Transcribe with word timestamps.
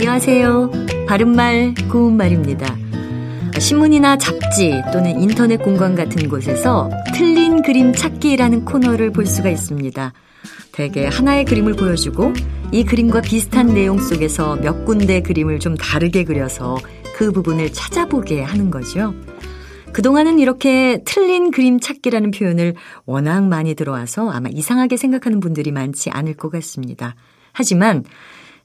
안녕하세요. 0.00 0.70
바른말, 1.06 1.74
고운말입니다. 1.92 2.74
신문이나 3.58 4.16
잡지 4.16 4.80
또는 4.94 5.20
인터넷 5.20 5.58
공간 5.58 5.94
같은 5.94 6.26
곳에서 6.30 6.88
틀린 7.14 7.60
그림 7.60 7.92
찾기라는 7.92 8.64
코너를 8.64 9.12
볼 9.12 9.26
수가 9.26 9.50
있습니다. 9.50 10.14
대개 10.72 11.06
하나의 11.06 11.44
그림을 11.44 11.74
보여주고 11.74 12.32
이 12.72 12.82
그림과 12.82 13.20
비슷한 13.20 13.74
내용 13.74 13.98
속에서 13.98 14.56
몇 14.56 14.86
군데 14.86 15.20
그림을 15.20 15.60
좀 15.60 15.76
다르게 15.76 16.24
그려서 16.24 16.78
그 17.14 17.30
부분을 17.30 17.70
찾아보게 17.70 18.40
하는 18.40 18.70
거죠. 18.70 19.12
그동안은 19.92 20.38
이렇게 20.38 21.02
틀린 21.04 21.50
그림 21.50 21.78
찾기라는 21.78 22.30
표현을 22.30 22.74
워낙 23.04 23.46
많이 23.46 23.74
들어와서 23.74 24.30
아마 24.30 24.48
이상하게 24.48 24.96
생각하는 24.96 25.40
분들이 25.40 25.72
많지 25.72 26.08
않을 26.08 26.38
것 26.38 26.48
같습니다. 26.48 27.16
하지만 27.52 28.04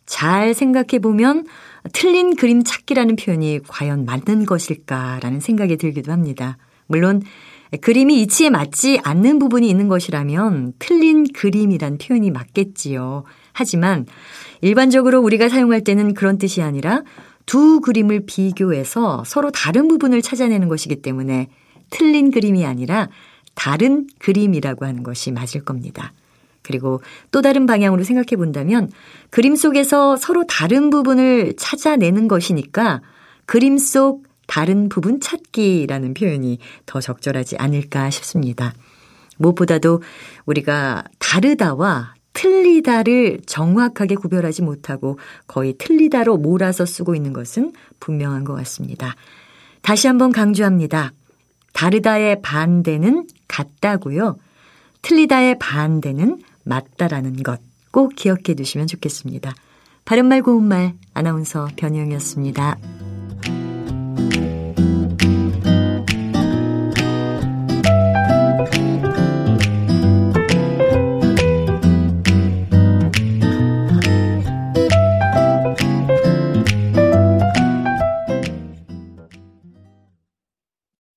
잘 0.05 0.54
생각해 0.54 1.00
보면 1.02 1.45
틀린 1.94 2.36
그림 2.36 2.63
찾기라는 2.63 3.16
표현이 3.16 3.62
과연 3.68 4.05
맞는 4.05 4.46
것일까라는 4.46 5.40
생각이 5.40 5.77
들기도 5.77 6.12
합니다. 6.12 6.58
물론 6.88 7.22
그림이 7.82 8.22
이치에 8.22 8.49
맞지 8.49 8.99
않는 9.04 9.40
부분이 9.40 9.70
있는 9.70 9.88
것이라면 9.88 10.73
틀린 10.80 11.26
그림이란 11.34 11.98
표현이 11.98 12.32
맞겠지요. 12.32 13.23
하지만 13.54 14.05
일반적으로 14.62 15.22
우리가 15.22 15.49
사용할 15.49 15.84
때는 15.84 16.13
그런 16.13 16.38
뜻이 16.38 16.62
아니라 16.62 17.04
두 17.46 17.80
그림을 17.80 18.26
비교해서 18.26 19.24
서로 19.26 19.52
다른 19.52 19.88
부분을 19.88 20.22
찾아내는 20.22 20.68
것이기 20.68 21.02
때문에 21.02 21.49
틀린 21.90 22.32
그림이 22.32 22.66
아니라 22.66 23.10
다른 23.54 24.08
그림이라고 24.20 24.85
하는 24.85 25.04
것이 25.04 25.32
맞을 25.32 25.63
겁니다. 25.63 26.13
그리고 26.66 27.02
또 27.32 27.41
다른 27.41 27.66
방향으로 27.66 28.04
생각해 28.04 28.35
본다면 28.38 28.90
그림 29.30 29.55
속에서 29.55 30.18
서로 30.18 30.46
다른 30.48 30.90
부분을 30.90 31.54
찾아내는 31.58 32.27
것이니까 32.27 33.02
그림 33.46 33.77
속 33.77 34.24
다른 34.48 34.90
부분 34.90 35.20
찾기라는 35.20 36.13
표현이 36.13 36.60
더 36.86 36.99
적절하지 36.99 37.58
않을까 37.58 38.10
싶습니다. 38.10 38.74
무엇보다도 39.38 40.02
우리가 40.46 41.04
다르다와 41.20 42.13
틀리다를 42.34 43.40
정확하게 43.46 44.16
구별하지 44.16 44.62
못하고 44.62 45.18
거의 45.48 45.76
틀리다로 45.77 46.38
몰아서 46.38 46.86
쓰고 46.86 47.16
있는 47.16 47.32
것은 47.32 47.74
분명한 47.99 48.43
것 48.43 48.54
같습니다. 48.55 49.16
다시 49.82 50.08
한번 50.08 50.32
강조합니다. 50.32 51.12
다르다의 51.74 52.41
반대는 52.41 53.27
같다고요. 53.48 54.38
틀리다의 55.02 55.60
반대는 55.60 56.40
맞다라는 56.66 57.41
것 57.41 57.76
꼭 57.96 58.13
기억해 58.13 58.55
두시면 58.58 58.88
좋겠습니다. 58.88 59.55
바른말 60.04 60.41
고운말 60.41 60.96
아나운서 61.13 61.70
변희영이었습니다. 61.77 63.05